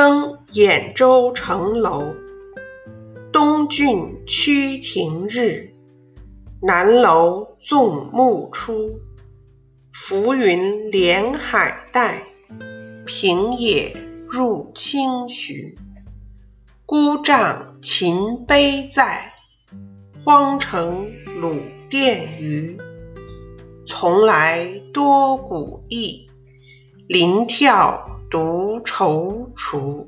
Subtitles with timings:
[0.00, 2.14] 登兖州城楼。
[3.32, 5.74] 东郡趋庭日，
[6.62, 9.00] 南楼纵目出。
[9.92, 12.22] 浮云连海带，
[13.06, 13.96] 平野
[14.28, 15.76] 入清徐。
[16.86, 19.32] 孤帐秦碑在，
[20.24, 21.08] 荒城
[21.40, 21.56] 鲁
[21.90, 22.78] 店余。
[23.84, 26.30] 从来多古意，
[27.08, 30.06] 临眺独踌躇。